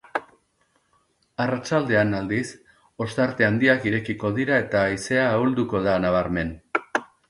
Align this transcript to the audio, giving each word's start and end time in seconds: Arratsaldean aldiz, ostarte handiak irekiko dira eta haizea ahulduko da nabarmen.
Arratsaldean 1.45 2.17
aldiz, 2.21 2.43
ostarte 3.07 3.49
handiak 3.51 3.89
irekiko 3.93 4.35
dira 4.43 4.61
eta 4.67 4.85
haizea 4.91 5.31
ahulduko 5.39 5.89
da 5.91 5.99
nabarmen. 6.07 6.57